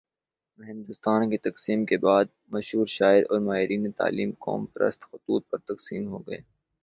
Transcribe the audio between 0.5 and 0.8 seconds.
میں